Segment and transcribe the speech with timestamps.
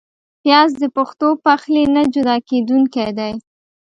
[0.41, 3.33] پیاز د پښتو پخلي نه جدا کېدونکی دی